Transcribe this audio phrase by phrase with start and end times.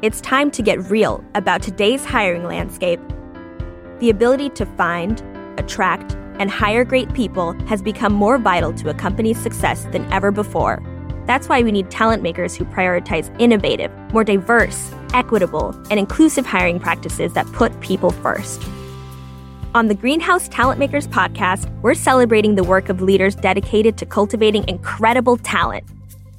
[0.00, 3.00] it's time to get real about today's hiring landscape.
[3.98, 5.20] The ability to find,
[5.58, 10.30] attract, and hire great people has become more vital to a company's success than ever
[10.30, 10.80] before.
[11.26, 16.78] That's why we need talent makers who prioritize innovative, more diverse, equitable, and inclusive hiring
[16.78, 18.62] practices that put people first.
[19.74, 24.66] On the Greenhouse Talent Makers podcast, we're celebrating the work of leaders dedicated to cultivating
[24.68, 25.84] incredible talent.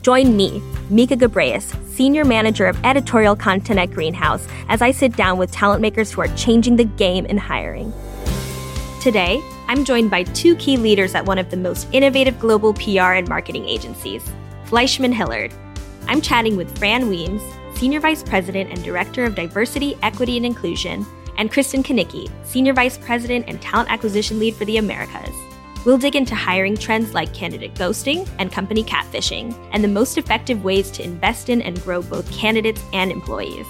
[0.02, 5.38] Join me, Mika Gabreas, Senior Manager of Editorial Content at Greenhouse, as I sit down
[5.38, 7.92] with talent makers who are changing the game in hiring.
[9.02, 13.12] Today, I'm joined by two key leaders at one of the most innovative global PR
[13.12, 14.24] and marketing agencies,
[14.64, 15.54] Fleishman Hillard.
[16.08, 17.44] I'm chatting with Fran Weems,
[17.76, 21.06] Senior Vice President and Director of Diversity, Equity, and Inclusion,
[21.38, 25.36] and Kristen Knickie, Senior Vice President and Talent Acquisition Lead for the Americas.
[25.86, 30.64] We'll dig into hiring trends like candidate ghosting and company catfishing, and the most effective
[30.64, 33.66] ways to invest in and grow both candidates and employees.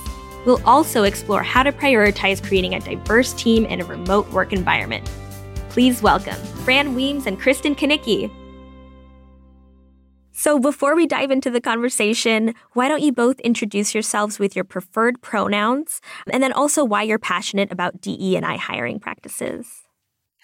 [0.45, 5.09] We'll also explore how to prioritize creating a diverse team in a remote work environment.
[5.69, 8.31] Please welcome Fran Weems and Kristen Knickie.
[10.31, 14.63] So, before we dive into the conversation, why don't you both introduce yourselves with your
[14.63, 19.88] preferred pronouns and then also why you're passionate about DE and I hiring practices?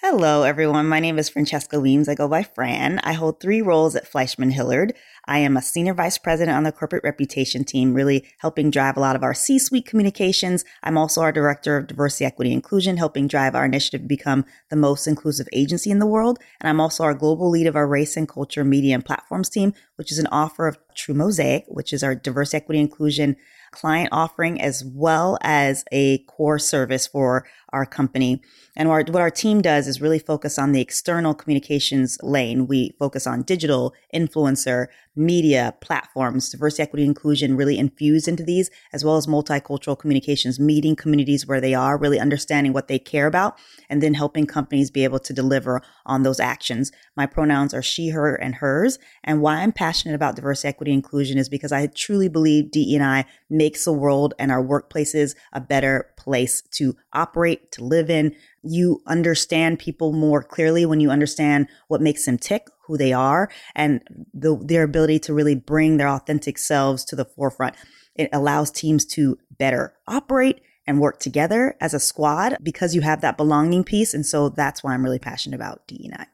[0.08, 0.86] Hello, everyone.
[0.86, 2.08] My name is Francesca Weems.
[2.08, 3.00] I go by Fran.
[3.00, 4.94] I hold three roles at Fleishman Hillard.
[5.26, 9.00] I am a senior vice president on the corporate reputation team, really helping drive a
[9.00, 10.64] lot of our C suite communications.
[10.84, 14.76] I'm also our director of diversity, equity, inclusion, helping drive our initiative to become the
[14.76, 16.38] most inclusive agency in the world.
[16.62, 19.74] And I'm also our global lead of our race and culture media and platforms team,
[19.96, 23.38] which is an offer of True Mosaic, which is our diversity, equity, inclusion
[23.72, 28.42] client offering as well as a core service for our company.
[28.76, 32.68] And our, what our team does is really focus on the external communications lane.
[32.68, 39.06] We focus on digital, influencer, media, platforms, diversity, equity, inclusion really infused into these, as
[39.06, 43.58] well as multicultural communications, meeting communities where they are, really understanding what they care about,
[43.90, 46.92] and then helping companies be able to deliver on those actions.
[47.16, 49.00] My pronouns are she, her, and hers.
[49.24, 53.86] And why I'm passionate about diversity, equity, inclusion is because I truly believe DE&I makes
[53.86, 58.36] the world and our workplaces a better place to operate, to live in.
[58.64, 63.50] You understand people more clearly when you understand what makes them tick, who they are,
[63.76, 64.02] and
[64.34, 67.76] the, their ability to really bring their authentic selves to the forefront.
[68.16, 73.22] It allows teams to better operate and work together as a squad because you have
[73.22, 74.14] that belonging piece.
[74.14, 76.28] And so that's why I'm really passionate about DE&I.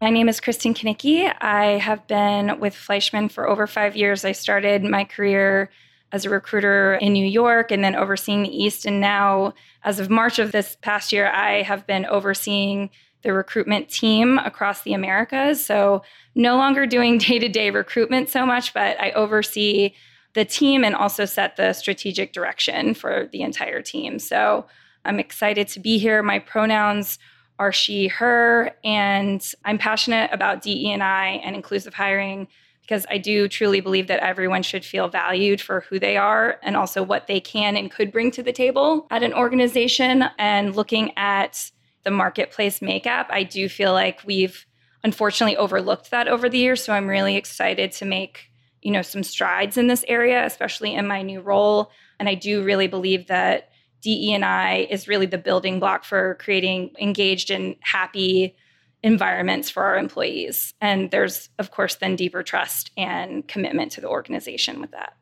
[0.00, 1.32] My name is Kristen Knickie.
[1.40, 4.26] I have been with Fleishman for over five years.
[4.26, 5.70] I started my career
[6.12, 8.84] as a recruiter in New York and then overseeing the East.
[8.84, 12.90] And now, as of March of this past year, I have been overseeing
[13.22, 15.64] the recruitment team across the Americas.
[15.64, 16.02] So,
[16.34, 19.94] no longer doing day to day recruitment so much, but I oversee
[20.34, 24.18] the team and also set the strategic direction for the entire team.
[24.18, 24.66] So,
[25.04, 26.22] I'm excited to be here.
[26.22, 27.18] My pronouns
[27.58, 32.48] are she, her, and I'm passionate about DE&I and inclusive hiring
[32.86, 36.76] because I do truly believe that everyone should feel valued for who they are and
[36.76, 40.24] also what they can and could bring to the table at an organization.
[40.38, 41.72] And looking at
[42.06, 44.64] the marketplace makeup, I do feel like we've
[45.02, 46.82] unfortunately overlooked that over the years.
[46.82, 48.48] So I'm really excited to make
[48.80, 51.90] you know some strides in this area, especially in my new role.
[52.20, 53.70] And I do really believe that
[54.02, 58.54] DE&I is really the building block for creating engaged and happy
[59.02, 60.74] environments for our employees.
[60.80, 65.14] And there's, of course, then deeper trust and commitment to the organization with that.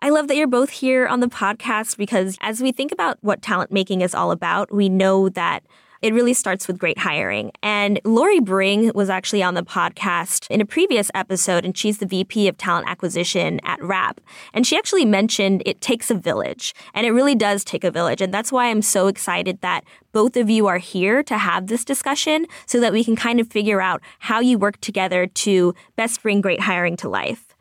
[0.00, 3.42] I love that you're both here on the podcast because as we think about what
[3.42, 5.64] talent making is all about, we know that
[6.04, 7.50] it really starts with great hiring.
[7.62, 12.04] And Lori Bring was actually on the podcast in a previous episode, and she's the
[12.04, 14.20] VP of Talent Acquisition at Wrap.
[14.52, 18.20] And she actually mentioned it takes a village, and it really does take a village.
[18.20, 21.86] And that's why I'm so excited that both of you are here to have this
[21.86, 26.22] discussion so that we can kind of figure out how you work together to best
[26.22, 27.53] bring great hiring to life.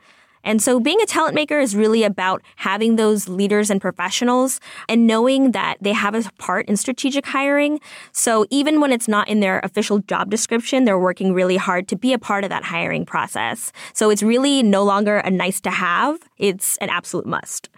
[0.43, 4.59] And so being a talent maker is really about having those leaders and professionals
[4.89, 7.79] and knowing that they have a part in strategic hiring.
[8.11, 11.95] So even when it's not in their official job description, they're working really hard to
[11.95, 13.71] be a part of that hiring process.
[13.93, 17.69] So it's really no longer a nice to have, it's an absolute must.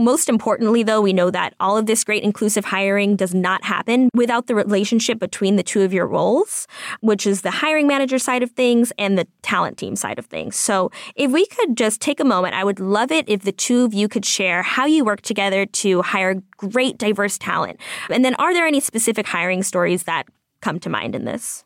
[0.00, 4.08] Most importantly, though, we know that all of this great inclusive hiring does not happen
[4.14, 6.66] without the relationship between the two of your roles,
[7.00, 10.56] which is the hiring manager side of things and the talent team side of things.
[10.56, 12.54] So if we could just take take a moment.
[12.54, 15.66] I would love it if the two of you could share how you work together
[15.66, 17.80] to hire great, diverse talent.
[18.08, 20.26] And then, are there any specific hiring stories that
[20.60, 21.64] come to mind in this?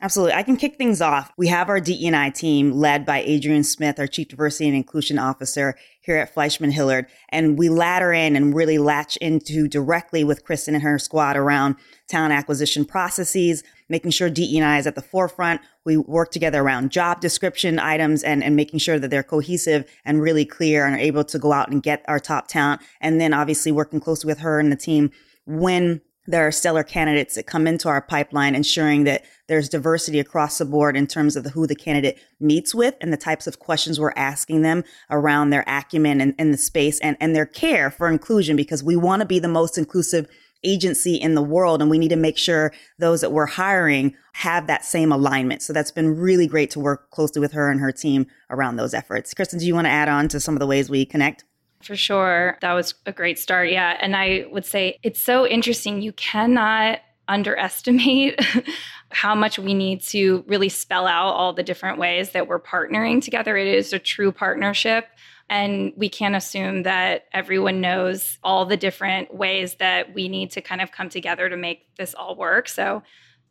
[0.00, 0.34] Absolutely.
[0.34, 1.32] I can kick things off.
[1.36, 5.76] We have our DE&I team led by Adrian Smith, our Chief Diversity and Inclusion Officer
[6.02, 7.06] here at Fleishman Hillard.
[7.30, 11.74] And we ladder in and really latch into directly with Kristen and her squad around
[12.06, 15.60] talent acquisition processes, making sure DE&I is at the forefront.
[15.84, 20.20] We work together around job description items and, and making sure that they're cohesive and
[20.20, 22.82] really clear and are able to go out and get our top talent.
[23.00, 25.10] And then obviously working closely with her and the team
[25.46, 30.58] when there are stellar candidates that come into our pipeline, ensuring that there's diversity across
[30.58, 33.58] the board in terms of the, who the candidate meets with and the types of
[33.58, 37.90] questions we're asking them around their acumen and, and the space and, and their care
[37.90, 40.28] for inclusion, because we want to be the most inclusive
[40.64, 41.80] agency in the world.
[41.80, 45.62] And we need to make sure those that we're hiring have that same alignment.
[45.62, 48.94] So that's been really great to work closely with her and her team around those
[48.94, 49.34] efforts.
[49.34, 51.44] Kristen, do you want to add on to some of the ways we connect?
[51.82, 52.58] For sure.
[52.60, 53.70] That was a great start.
[53.70, 53.96] Yeah.
[54.00, 56.02] And I would say it's so interesting.
[56.02, 58.40] You cannot underestimate
[59.10, 63.22] how much we need to really spell out all the different ways that we're partnering
[63.22, 63.56] together.
[63.56, 65.06] It is a true partnership.
[65.50, 70.60] And we can't assume that everyone knows all the different ways that we need to
[70.60, 72.68] kind of come together to make this all work.
[72.68, 73.02] So,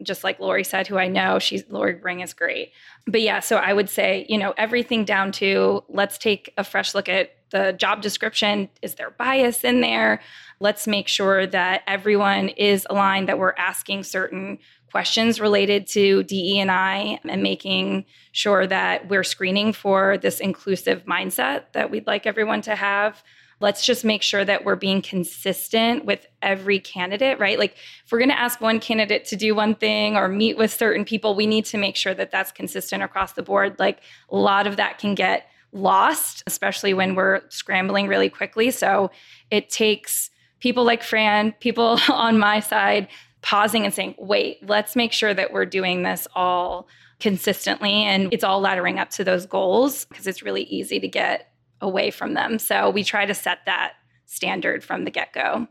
[0.04, 2.72] just like Lori said, who I know, she's Lori Bring is great.
[3.08, 6.94] But yeah, so I would say, you know, everything down to let's take a fresh
[6.94, 8.70] look at the job description.
[8.82, 10.22] Is there bias in there?
[10.60, 14.60] Let's make sure that everyone is aligned, that we're asking certain
[14.92, 21.06] questions related to DE and I and making sure that we're screening for this inclusive
[21.06, 23.24] mindset that we'd like everyone to have.
[23.60, 27.58] Let's just make sure that we're being consistent with every candidate, right?
[27.58, 27.76] Like
[28.06, 31.06] if we're going to ask one candidate to do one thing or meet with certain
[31.06, 33.80] people, we need to make sure that that's consistent across the board.
[33.80, 38.72] Like a lot of that can get lost, especially when we're scrambling really quickly.
[38.72, 39.12] So
[39.50, 40.30] it takes
[40.60, 43.08] people like Fran, people on my side
[43.42, 46.88] pausing and saying, wait, let's make sure that we're doing this all
[47.20, 51.52] consistently and it's all laddering up to those goals because it's really easy to get
[51.82, 52.60] away from them.
[52.60, 53.94] So we try to set that
[54.26, 55.68] standard from the get go.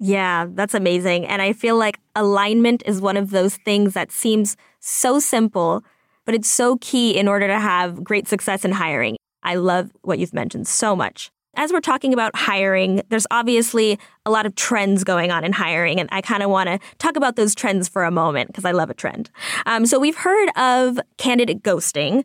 [0.00, 1.26] Yeah, that's amazing.
[1.26, 5.82] And I feel like alignment is one of those things that seems so simple,
[6.24, 9.16] but it's so key in order to have great success in hiring.
[9.42, 11.30] I love what you've mentioned so much.
[11.56, 13.98] As we're talking about hiring, there's obviously
[14.28, 17.16] a lot of trends going on in hiring, and I kind of want to talk
[17.16, 19.30] about those trends for a moment because I love a trend.
[19.64, 22.24] Um, so we've heard of candidate ghosting,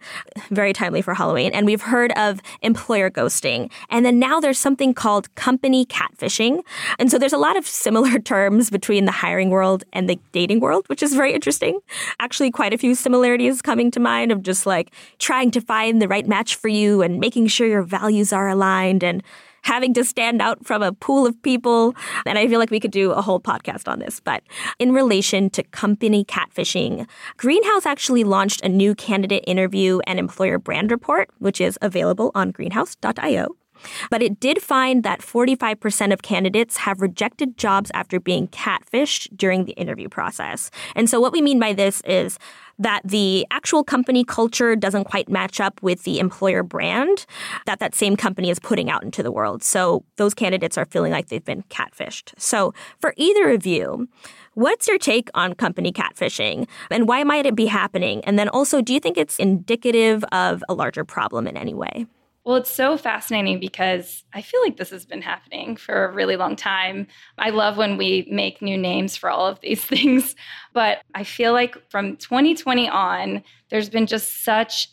[0.50, 4.94] very timely for Halloween, and we've heard of employer ghosting, and then now there's something
[4.94, 6.61] called company catfishing,
[7.00, 10.59] and so there's a lot of similar terms between the hiring world and the dating
[10.59, 11.79] world, which is very interesting.
[12.19, 16.09] Actually, quite a few similarities coming to mind of just like trying to find the
[16.09, 19.23] right match for you and making sure your values are aligned and
[19.63, 21.95] having to stand out from a pool of people.
[22.25, 24.19] And I feel like we could do a whole podcast on this.
[24.19, 24.44] But
[24.80, 27.07] in relation to company catfishing,
[27.38, 32.51] Greenhouse actually launched a new candidate interview and employer brand report, which is available on
[32.51, 33.56] greenhouse.io.
[34.09, 39.65] But it did find that 45% of candidates have rejected jobs after being catfished during
[39.65, 40.71] the interview process.
[40.95, 42.39] And so, what we mean by this is
[42.80, 47.25] that the actual company culture doesn't quite match up with the employer brand
[47.65, 49.63] that that same company is putting out into the world.
[49.63, 52.33] So, those candidates are feeling like they've been catfished.
[52.38, 54.07] So, for either of you,
[54.56, 58.24] What's your take on company catfishing and why might it be happening?
[58.24, 62.06] And then also, do you think it's indicative of a larger problem in any way?
[62.45, 66.35] Well, it's so fascinating because I feel like this has been happening for a really
[66.35, 67.07] long time.
[67.38, 70.35] I love when we make new names for all of these things,
[70.73, 74.89] but I feel like from 2020 on, there's been just such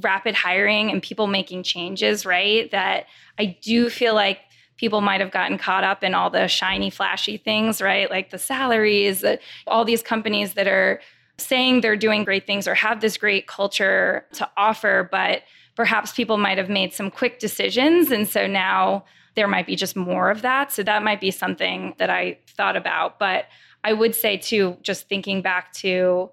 [0.00, 2.70] rapid hiring and people making changes, right?
[2.70, 3.06] That
[3.38, 4.40] I do feel like
[4.76, 8.10] people might have gotten caught up in all the shiny, flashy things, right?
[8.10, 9.24] Like the salaries,
[9.66, 11.00] all these companies that are
[11.38, 15.42] saying they're doing great things or have this great culture to offer, but
[15.76, 18.10] perhaps people might have made some quick decisions.
[18.10, 19.04] And so now
[19.34, 20.72] there might be just more of that.
[20.72, 23.18] So that might be something that I thought about.
[23.18, 23.46] But
[23.82, 26.30] I would say, too, just thinking back to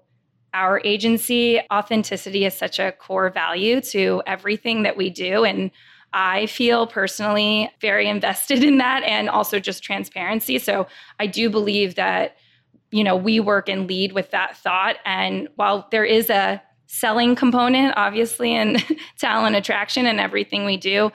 [0.54, 5.44] our agency, authenticity is such a core value to everything that we do.
[5.44, 5.70] And
[6.12, 10.58] I feel personally very invested in that and also just transparency.
[10.58, 10.86] So
[11.18, 12.36] I do believe that,
[12.90, 14.96] you know, we work and lead with that thought.
[15.06, 18.84] And while there is a selling component, obviously, and
[19.18, 21.10] talent attraction and everything we do.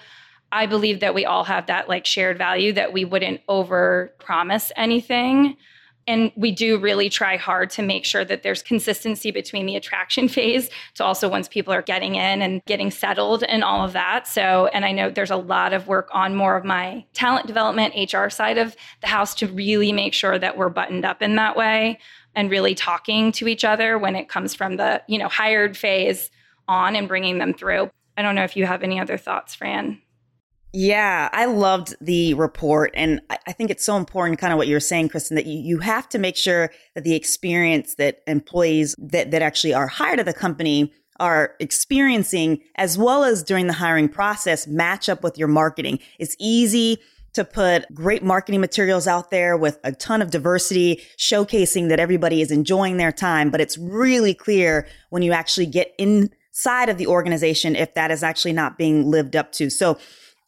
[0.51, 4.71] I believe that we all have that like shared value that we wouldn't over promise
[4.75, 5.55] anything.
[6.07, 10.27] And we do really try hard to make sure that there's consistency between the attraction
[10.37, 14.25] phase to also once people are getting in and getting settled and all of that.
[14.25, 17.93] So, and I know there's a lot of work on more of my talent development,
[18.11, 21.55] HR side of the house to really make sure that we're buttoned up in that
[21.55, 21.99] way
[22.37, 26.29] and really talking to each other when it comes from the, you know, hired phase
[26.67, 27.89] on and bringing them through.
[28.15, 29.99] I don't know if you have any other thoughts, Fran.
[30.71, 32.91] Yeah, I loved the report.
[32.93, 35.79] And I think it's so important, kind of what you're saying, Kristen, that you, you
[35.79, 40.27] have to make sure that the experience that employees that, that actually are hired at
[40.27, 45.47] the company are experiencing, as well as during the hiring process, match up with your
[45.47, 45.97] marketing.
[46.19, 46.99] It's easy
[47.37, 52.41] to put great marketing materials out there with a ton of diversity, showcasing that everybody
[52.41, 53.51] is enjoying their time.
[53.51, 58.23] But it's really clear when you actually get inside of the organization if that is
[58.23, 59.69] actually not being lived up to.
[59.69, 59.99] So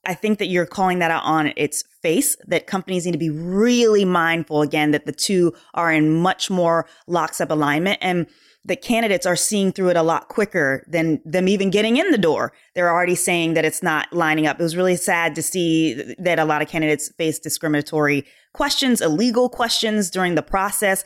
[0.04, 3.30] I think that you're calling that out on its face, that companies need to be
[3.30, 8.26] really mindful again that the two are in much more lockstep alignment and
[8.66, 12.18] the candidates are seeing through it a lot quicker than them even getting in the
[12.18, 12.52] door.
[12.76, 14.60] They're already saying that it's not lining up.
[14.60, 19.50] It was really sad to see that a lot of candidates face discriminatory questions, illegal
[19.50, 21.04] questions during the process.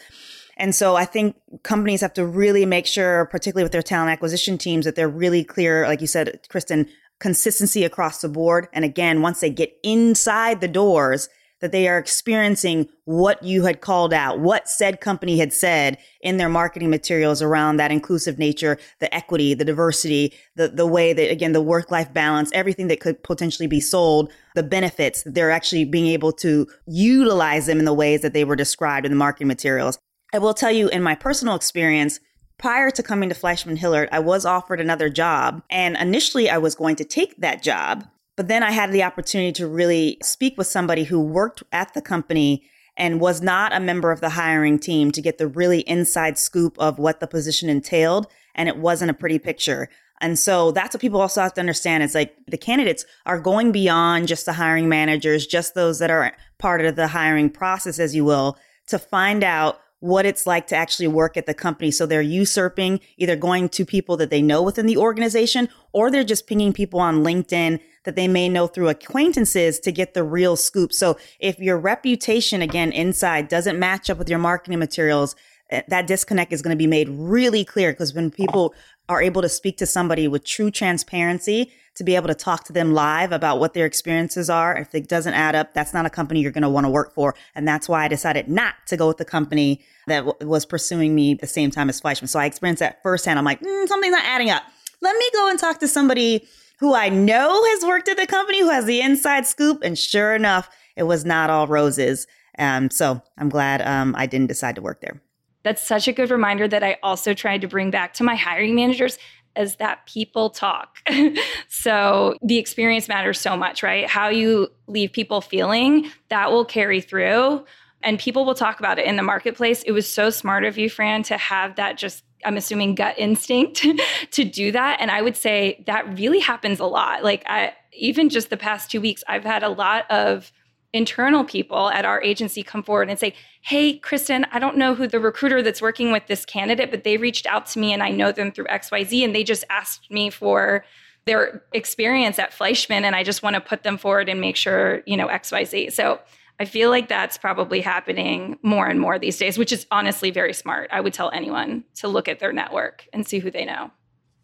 [0.58, 4.58] And so I think companies have to really make sure, particularly with their talent acquisition
[4.58, 6.88] teams, that they're really clear, like you said, Kristen,
[7.20, 8.68] consistency across the board.
[8.74, 11.30] And again, once they get inside the doors,
[11.64, 16.36] that they are experiencing what you had called out, what said company had said in
[16.36, 21.32] their marketing materials around that inclusive nature, the equity, the diversity, the, the way that,
[21.32, 25.86] again, the work life balance, everything that could potentially be sold, the benefits, they're actually
[25.86, 29.48] being able to utilize them in the ways that they were described in the marketing
[29.48, 29.98] materials.
[30.34, 32.20] I will tell you, in my personal experience,
[32.58, 35.64] prior to coming to Fleishman Hillard, I was offered another job.
[35.70, 38.06] And initially, I was going to take that job.
[38.36, 42.02] But then I had the opportunity to really speak with somebody who worked at the
[42.02, 42.64] company
[42.98, 46.78] and was not a member of the hiring team to get the really inside scoop
[46.80, 48.28] of what the position entailed.
[48.56, 49.90] And it wasn't a pretty picture.
[50.22, 52.04] And so that's what people also have to understand.
[52.04, 56.36] It's like the candidates are going beyond just the hiring managers, just those that are
[56.60, 60.76] part of the hiring process, as you will, to find out what it's like to
[60.76, 61.90] actually work at the company.
[61.90, 66.24] So they're usurping, either going to people that they know within the organization, or they're
[66.24, 70.56] just pinging people on LinkedIn that they may know through acquaintances to get the real
[70.56, 70.94] scoop.
[70.94, 75.36] So if your reputation, again, inside doesn't match up with your marketing materials,
[75.70, 78.74] eh, that disconnect is going to be made really clear because when people
[79.10, 82.74] are able to speak to somebody with true transparency, to be able to talk to
[82.74, 84.76] them live about what their experiences are.
[84.76, 87.14] If it doesn't add up, that's not a company you're going to want to work
[87.14, 87.36] for.
[87.56, 91.14] And that's why I decided not to go with the company that w- was pursuing
[91.14, 92.28] me the same time as Fleishman.
[92.28, 93.38] So I experienced that firsthand.
[93.38, 94.64] I'm like, mm, something's not adding up.
[95.02, 96.48] Let me go and talk to somebody
[96.84, 99.82] who I know has worked at the company, who has the inside scoop.
[99.86, 102.28] And sure enough, it was not all roses.
[102.60, 105.22] Um, so I'm glad um, I didn't decide to work there.
[105.64, 108.76] That's such a good reminder that I also tried to bring back to my hiring
[108.76, 109.18] managers
[109.56, 110.98] is that people talk.
[111.70, 114.10] so the experience matters so much, right?
[114.10, 117.64] How you leave people feeling that will carry through
[118.02, 119.84] and people will talk about it in the marketplace.
[119.84, 123.86] It was so smart of you, Fran, to have that just I'm assuming gut instinct
[124.32, 124.98] to do that.
[125.00, 127.24] And I would say that really happens a lot.
[127.24, 130.52] Like I even just the past two weeks, I've had a lot of
[130.94, 135.08] internal people at our agency come forward and say, Hey, Kristen, I don't know who
[135.08, 138.10] the recruiter that's working with this candidate, but they reached out to me and I
[138.10, 139.24] know them through XYZ.
[139.24, 140.86] And they just asked me for
[141.26, 143.06] their experience at Fleishman.
[143.06, 145.94] And I just want to put them forward and make sure, you know, XYZ.
[145.94, 146.20] So
[146.60, 150.54] I feel like that's probably happening more and more these days, which is honestly very
[150.54, 150.90] smart.
[150.92, 153.92] I would tell anyone to look at their network and see who they know.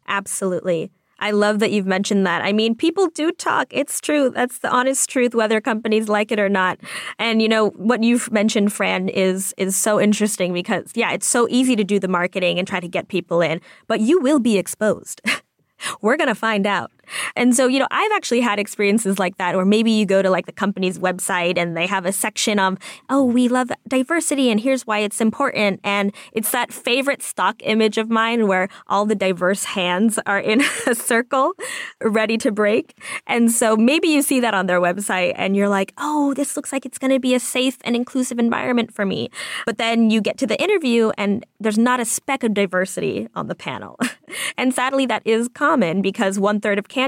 [0.08, 0.92] Absolutely.
[1.20, 2.42] I love that you've mentioned that.
[2.42, 3.68] I mean, people do talk.
[3.72, 4.30] It's true.
[4.30, 6.80] That's the honest truth, whether companies like it or not.
[7.18, 11.48] And you know what you've mentioned, Fran, is is so interesting because yeah, it's so
[11.50, 14.58] easy to do the marketing and try to get people in, but you will be
[14.58, 15.22] exposed.
[16.02, 16.92] We're gonna find out.
[17.36, 20.30] And so, you know, I've actually had experiences like that, or maybe you go to
[20.30, 22.78] like the company's website and they have a section of,
[23.10, 25.80] oh, we love diversity and here's why it's important.
[25.84, 30.62] And it's that favorite stock image of mine where all the diverse hands are in
[30.88, 31.54] a circle
[32.02, 32.98] ready to break.
[33.28, 36.72] And so maybe you see that on their website and you're like, oh, this looks
[36.72, 39.30] like it's going to be a safe and inclusive environment for me.
[39.66, 43.48] But then you get to the interview and there's not a speck of diversity on
[43.48, 43.98] the panel.
[44.58, 46.99] and sadly, that is common because one third of candidates,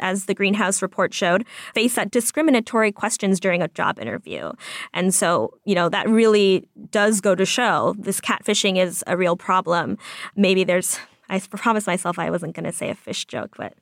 [0.00, 4.52] as the Greenhouse report showed, face that discriminatory questions during a job interview.
[4.92, 9.36] And so, you know, that really does go to show this catfishing is a real
[9.36, 9.98] problem.
[10.36, 10.98] Maybe there's,
[11.28, 13.74] I promised myself I wasn't going to say a fish joke, but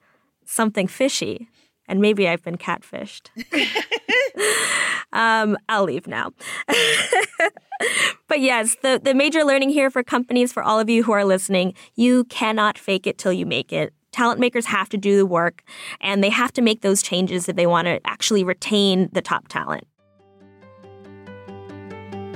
[0.44, 1.48] something fishy.
[1.88, 3.28] And maybe I've been catfished.
[5.12, 6.32] um, I'll leave now.
[8.28, 11.24] but yes, the, the major learning here for companies, for all of you who are
[11.24, 13.92] listening, you cannot fake it till you make it.
[14.12, 15.62] Talent makers have to do the work
[16.00, 19.48] and they have to make those changes if they want to actually retain the top
[19.48, 19.86] talent.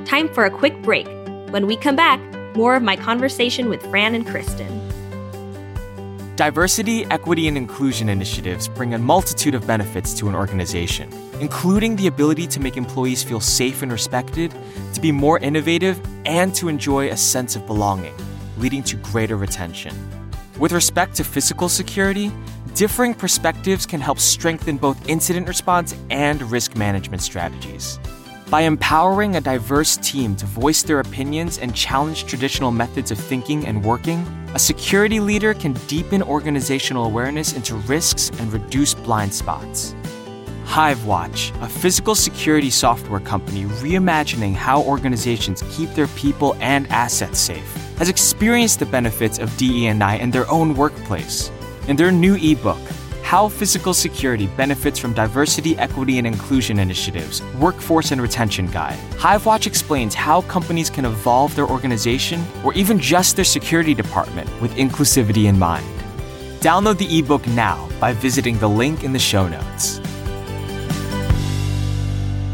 [0.07, 1.07] Time for a quick break.
[1.51, 2.19] When we come back,
[2.57, 4.83] more of my conversation with Fran and Kristen.
[6.37, 12.07] Diversity, equity, and inclusion initiatives bring a multitude of benefits to an organization, including the
[12.07, 14.55] ability to make employees feel safe and respected,
[14.93, 18.15] to be more innovative, and to enjoy a sense of belonging,
[18.59, 19.95] leading to greater retention.
[20.59, 22.33] With respect to physical security,
[22.75, 27.99] differing perspectives can help strengthen both incident response and risk management strategies.
[28.49, 33.67] By empowering a diverse team to voice their opinions and challenge traditional methods of thinking
[33.67, 34.21] and working,
[34.55, 39.95] a security leader can deepen organizational awareness into risks and reduce blind spots.
[40.65, 47.86] HiveWatch, a physical security software company reimagining how organizations keep their people and assets safe,
[47.97, 51.51] has experienced the benefits of DE&I in their own workplace.
[51.89, 52.81] In their new ebook,
[53.27, 58.99] how Physical Security Benefits from Diversity, Equity, and Inclusion Initiatives Workforce and Retention Guide.
[59.15, 64.73] HiveWatch explains how companies can evolve their organization or even just their security department with
[64.77, 65.85] inclusivity in mind.
[66.61, 70.01] Download the ebook now by visiting the link in the show notes.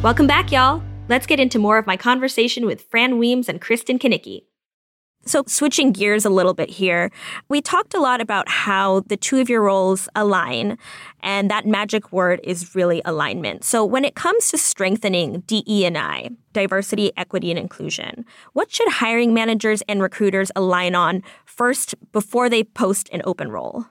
[0.03, 0.83] Welcome back, y'all.
[1.09, 4.45] Let's get into more of my conversation with Fran Weems and Kristen Knickie.
[5.25, 7.11] So, switching gears a little bit here,
[7.49, 10.79] we talked a lot about how the two of your roles align,
[11.21, 13.63] and that magic word is really alignment.
[13.63, 19.81] So, when it comes to strengthening DE&I, diversity, equity, and inclusion, what should hiring managers
[19.83, 23.87] and recruiters align on first before they post an open role?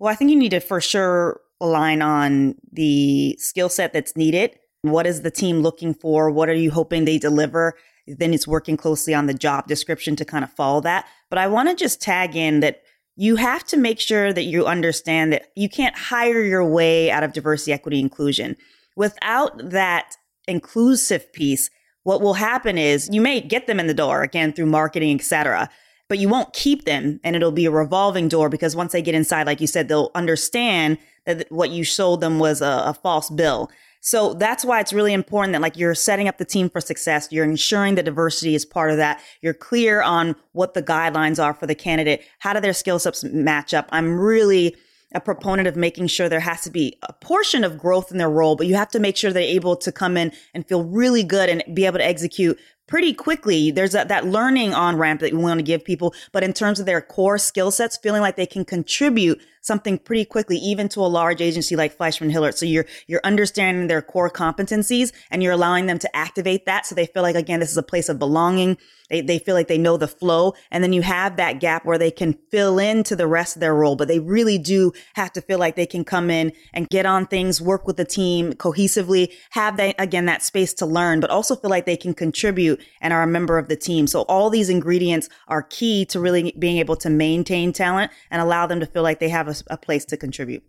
[0.00, 4.58] Well, I think you need to for sure align on the skill set that's needed.
[4.82, 6.30] What is the team looking for?
[6.30, 7.74] What are you hoping they deliver?
[8.06, 11.06] Then it's working closely on the job description to kind of follow that.
[11.28, 12.82] But I want to just tag in that
[13.16, 17.22] you have to make sure that you understand that you can't hire your way out
[17.22, 18.56] of diversity, equity, inclusion.
[18.94, 21.70] Without that inclusive piece,
[22.02, 25.68] what will happen is you may get them in the door again through marketing, etc.,
[26.08, 29.14] but you won't keep them and it'll be a revolving door because once they get
[29.14, 33.28] inside, like you said, they'll understand that what you sold them was a, a false
[33.28, 33.70] bill.
[34.00, 37.28] So that's why it's really important that like you're setting up the team for success.
[37.30, 39.20] You're ensuring the diversity is part of that.
[39.40, 42.22] You're clear on what the guidelines are for the candidate.
[42.38, 43.88] How do their skill sets match up?
[43.92, 44.76] I'm really
[45.14, 48.30] a proponent of making sure there has to be a portion of growth in their
[48.30, 51.22] role, but you have to make sure they're able to come in and feel really
[51.22, 53.70] good and be able to execute pretty quickly.
[53.70, 56.86] There's that learning on ramp that we want to give people, but in terms of
[56.86, 61.06] their core skill sets, feeling like they can contribute something pretty quickly, even to a
[61.06, 62.56] large agency like Fleishman Hillard.
[62.56, 66.94] So you're you're understanding their core competencies and you're allowing them to activate that, so
[66.94, 68.78] they feel like again this is a place of belonging.
[69.10, 71.98] They they feel like they know the flow, and then you have that gap where
[71.98, 75.40] they can fill into the rest of their role, but they really do have to
[75.40, 79.32] feel like they can come in and get on things, work with the team cohesively,
[79.50, 83.12] have that again that space to learn, but also feel like they can contribute and
[83.12, 84.06] are a member of the team.
[84.06, 88.66] So all these ingredients are key to really being able to maintain talent and allow
[88.66, 90.62] them to feel like they have a, a place to contribute.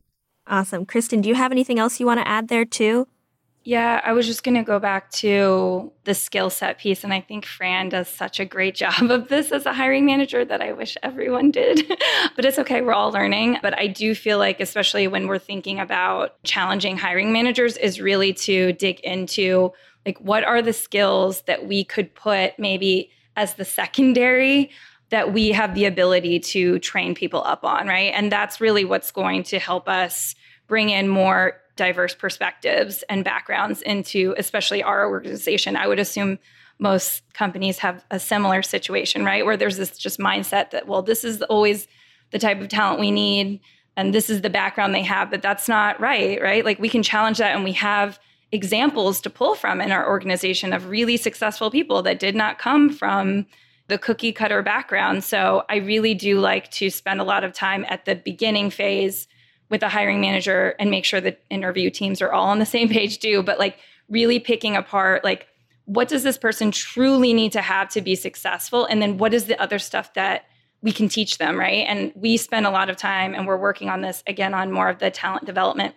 [0.47, 0.85] Awesome.
[0.85, 3.07] Kristen, do you have anything else you want to add there too?
[3.67, 7.03] Yeah, I was just going to go back to the skill set piece.
[7.03, 10.45] And I think Fran does such a great job of this as a hiring manager
[10.45, 11.85] that I wish everyone did.
[12.37, 13.57] but it's okay, we're all learning.
[13.61, 18.31] But I do feel like, especially when we're thinking about challenging hiring managers, is really
[18.35, 19.73] to dig into
[20.07, 24.71] like, what are the skills that we could put maybe as the secondary
[25.09, 28.13] that we have the ability to train people up on, right?
[28.15, 30.33] And that's really what's going to help us
[30.67, 35.75] bring in more diverse perspectives and backgrounds into especially our organization.
[35.75, 36.39] I would assume
[36.79, 39.45] most companies have a similar situation, right?
[39.45, 41.87] Where there's this just mindset that, well, this is always
[42.31, 43.59] the type of talent we need
[43.97, 46.63] and this is the background they have, but that's not right, right?
[46.63, 48.19] Like we can challenge that and we have
[48.51, 52.89] examples to pull from in our organization of really successful people that did not come
[52.89, 53.45] from
[53.87, 55.23] the cookie cutter background.
[55.23, 59.27] So I really do like to spend a lot of time at the beginning phase
[59.69, 62.89] with the hiring manager and make sure that interview teams are all on the same
[62.89, 63.79] page too, but like
[64.09, 65.47] really picking apart like
[65.85, 69.45] what does this person truly need to have to be successful and then what is
[69.45, 70.45] the other stuff that
[70.81, 71.85] we can teach them, right?
[71.87, 74.89] And we spend a lot of time and we're working on this again on more
[74.89, 75.95] of the talent development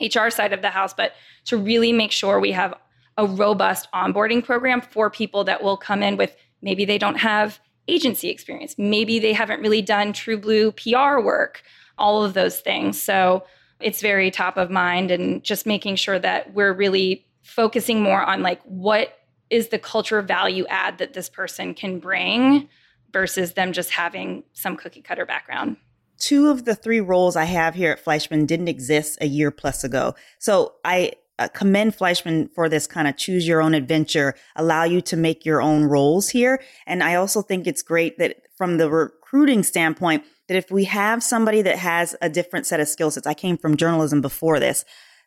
[0.00, 1.12] HR side of the house, but
[1.46, 2.74] to really make sure we have
[3.16, 7.58] a robust onboarding program for people that will come in with maybe they don't have
[7.88, 11.62] agency experience, maybe they haven't really done true blue PR work,
[11.96, 13.00] all of those things.
[13.00, 13.44] So
[13.80, 18.42] it's very top of mind and just making sure that we're really focusing more on
[18.42, 19.18] like what
[19.50, 22.68] is the culture value add that this person can bring
[23.12, 25.76] versus them just having some cookie cutter background
[26.18, 29.84] two of the three roles I have here at Fleishman didn't exist a year plus
[29.84, 30.14] ago.
[30.38, 35.00] So I uh, commend Fleishman for this kind of choose your own adventure, allow you
[35.02, 36.60] to make your own roles here.
[36.86, 41.22] And I also think it's great that from the recruiting standpoint, that if we have
[41.22, 44.84] somebody that has a different set of skill sets, I came from journalism before this,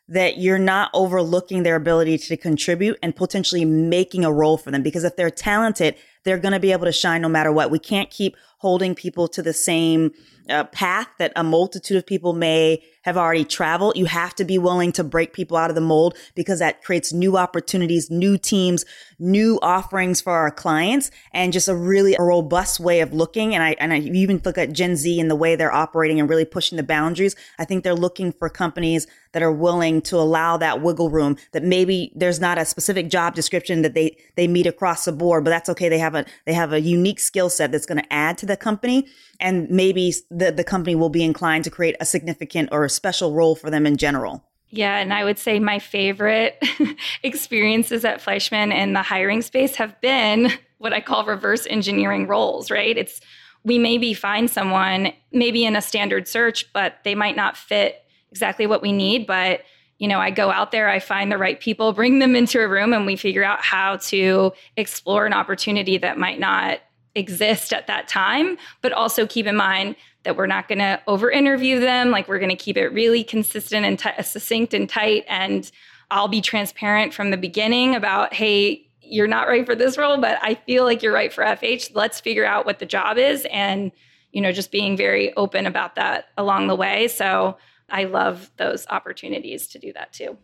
[0.08, 4.82] that you're not overlooking their ability to contribute and potentially making a role for them.
[4.82, 7.70] Because if they're talented, they're going to be able to shine no matter what.
[7.70, 10.12] We can't keep holding people to the same
[10.48, 13.96] uh, path that a multitude of people may have already traveled.
[13.96, 17.12] You have to be willing to break people out of the mold because that creates
[17.12, 18.84] new opportunities, new teams,
[19.18, 23.54] new offerings for our clients, and just a really robust way of looking.
[23.54, 26.28] And I and I even look at Gen Z and the way they're operating and
[26.28, 27.34] really pushing the boundaries.
[27.58, 31.36] I think they're looking for companies that are willing to allow that wiggle room.
[31.52, 35.44] That maybe there's not a specific job description that they they meet across the board,
[35.44, 35.88] but that's okay.
[35.88, 38.56] They have a they have a unique skill set that's going to add to the
[38.56, 39.06] company,
[39.40, 43.34] and maybe the the company will be inclined to create a significant or a special
[43.34, 44.44] role for them in general.
[44.70, 46.62] Yeah, and I would say my favorite
[47.22, 52.70] experiences at Fleishman in the hiring space have been what I call reverse engineering roles,
[52.70, 52.96] right?
[52.96, 53.20] It's
[53.64, 58.66] we maybe find someone maybe in a standard search, but they might not fit exactly
[58.66, 59.60] what we need, but
[60.02, 62.66] you know, I go out there, I find the right people, bring them into a
[62.66, 66.80] room and we figure out how to explore an opportunity that might not
[67.14, 71.30] exist at that time, but also keep in mind that we're not going to over
[71.30, 72.10] interview them.
[72.10, 75.24] Like we're going to keep it really consistent and t- succinct and tight.
[75.28, 75.70] And
[76.10, 80.36] I'll be transparent from the beginning about, hey, you're not right for this role, but
[80.42, 81.92] I feel like you're right for FH.
[81.94, 83.46] Let's figure out what the job is.
[83.52, 83.92] And,
[84.32, 87.06] you know, just being very open about that along the way.
[87.06, 87.56] So
[87.92, 90.38] I love those opportunities to do that too.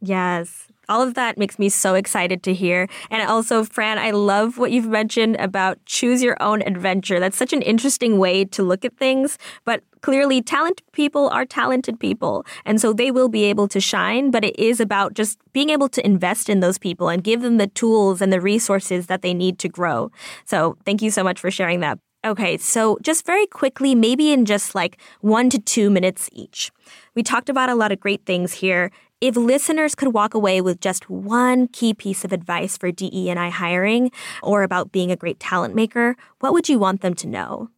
[0.00, 0.66] Yes.
[0.88, 2.88] All of that makes me so excited to hear.
[3.10, 7.20] And also, Fran, I love what you've mentioned about choose your own adventure.
[7.20, 9.38] That's such an interesting way to look at things.
[9.64, 12.46] But clearly, talented people are talented people.
[12.64, 14.30] And so they will be able to shine.
[14.30, 17.58] But it is about just being able to invest in those people and give them
[17.58, 20.10] the tools and the resources that they need to grow.
[20.46, 21.98] So thank you so much for sharing that.
[22.28, 26.70] Okay, so just very quickly, maybe in just like one to two minutes each.
[27.14, 28.90] We talked about a lot of great things here.
[29.22, 34.10] If listeners could walk away with just one key piece of advice for DE&I hiring
[34.42, 37.70] or about being a great talent maker, what would you want them to know?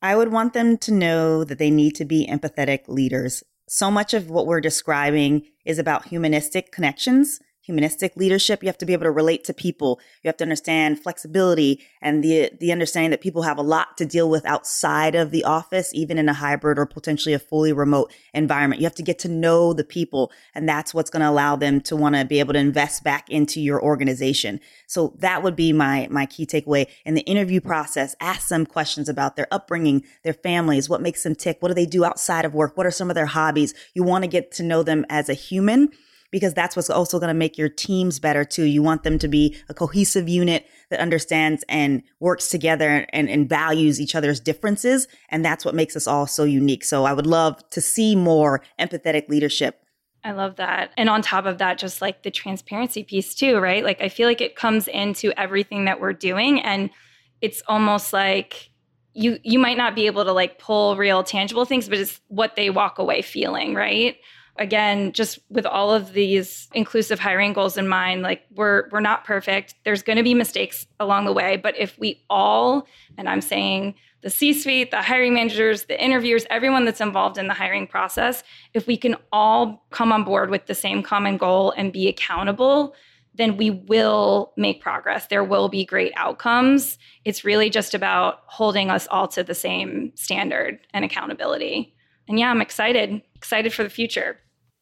[0.00, 3.42] I would want them to know that they need to be empathetic leaders.
[3.68, 8.62] So much of what we're describing is about humanistic connections humanistic leadership.
[8.62, 10.00] You have to be able to relate to people.
[10.22, 14.06] You have to understand flexibility and the the understanding that people have a lot to
[14.06, 18.10] deal with outside of the office, even in a hybrid or potentially a fully remote
[18.32, 18.80] environment.
[18.80, 21.82] You have to get to know the people, and that's what's going to allow them
[21.82, 24.60] to want to be able to invest back into your organization.
[24.86, 28.16] So that would be my my key takeaway in the interview process.
[28.18, 31.84] Ask them questions about their upbringing, their families, what makes them tick, what do they
[31.84, 33.74] do outside of work, what are some of their hobbies.
[33.92, 35.90] You want to get to know them as a human
[36.30, 38.64] because that's what's also going to make your teams better too.
[38.64, 43.48] You want them to be a cohesive unit that understands and works together and, and
[43.48, 45.08] values each other's differences.
[45.30, 46.84] And that's what makes us all so unique.
[46.84, 49.82] So I would love to see more empathetic leadership.
[50.24, 50.90] I love that.
[50.96, 53.84] And on top of that, just like the transparency piece too, right?
[53.84, 56.60] Like I feel like it comes into everything that we're doing.
[56.60, 56.90] And
[57.40, 58.70] it's almost like
[59.14, 62.56] you you might not be able to like pull real tangible things, but it's what
[62.56, 64.16] they walk away feeling, right?
[64.58, 69.24] Again just with all of these inclusive hiring goals in mind like we're we're not
[69.24, 69.74] perfect.
[69.84, 73.94] There's going to be mistakes along the way but if we all and i'm saying
[74.22, 78.42] the c suite the hiring managers the interviewers everyone that's involved in the hiring process
[78.74, 82.94] if we can all come on board with the same common goal and be accountable
[83.34, 85.28] then we will make progress.
[85.28, 86.98] There will be great outcomes.
[87.24, 91.94] It's really just about holding us all to the same standard and accountability.
[92.28, 94.38] And yeah i'm excited excited for the future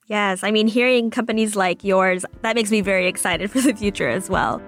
[0.08, 4.08] Yes, I mean, hearing companies like yours, that makes me very excited for the future
[4.08, 4.62] as well.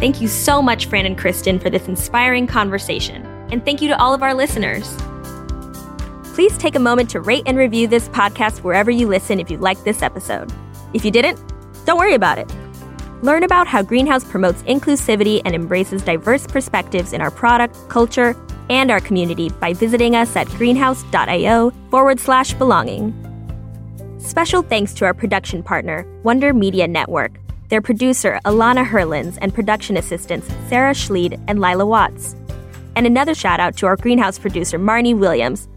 [0.00, 3.24] Thank you so much, Fran and Kristen, for this inspiring conversation.
[3.52, 4.96] And thank you to all of our listeners.
[6.34, 9.58] Please take a moment to rate and review this podcast wherever you listen if you
[9.58, 10.52] liked this episode.
[10.92, 11.38] If you didn't,
[11.84, 12.52] don't worry about it.
[13.22, 18.34] Learn about how Greenhouse promotes inclusivity and embraces diverse perspectives in our product, culture,
[18.72, 23.12] and our community by visiting us at greenhouse.io forward slash belonging.
[24.18, 27.32] Special thanks to our production partner, Wonder Media Network,
[27.68, 32.34] their producer, Alana Herlins, and production assistants, Sarah Schleid and Lila Watts.
[32.96, 35.68] And another shout out to our greenhouse producer, Marnie Williams.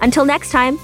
[0.00, 0.78] Until next time,